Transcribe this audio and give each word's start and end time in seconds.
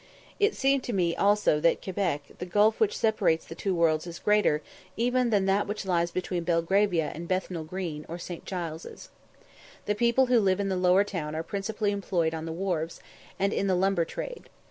It 0.39 0.55
seemed 0.55 0.81
to 0.85 0.93
me 0.93 1.15
also 1.15 1.59
that 1.59 1.73
at 1.73 1.81
Quebec 1.83 2.31
the 2.39 2.45
gulf 2.47 2.79
which 2.79 2.97
separates 2.97 3.45
the 3.45 3.53
two 3.53 3.75
worlds 3.75 4.07
is 4.07 4.17
greater 4.17 4.63
even 4.97 5.29
than 5.29 5.45
that 5.45 5.67
which 5.67 5.85
lies 5.85 6.09
between 6.09 6.43
Belgravia 6.43 7.11
and 7.13 7.27
Bethnal 7.27 7.63
Green 7.63 8.03
or 8.09 8.17
St. 8.17 8.43
Giles's. 8.43 9.09
The 9.85 9.93
people 9.93 10.25
who 10.25 10.39
live 10.39 10.59
in 10.59 10.69
the 10.69 10.75
lower 10.75 11.03
town 11.03 11.35
are 11.35 11.43
principally 11.43 11.91
employed 11.91 12.33
on 12.33 12.45
the 12.45 12.51
wharfs, 12.51 12.99
and 13.37 13.53
in 13.53 13.67
the 13.67 13.75
lumber 13.75 14.03
trade. 14.03 14.49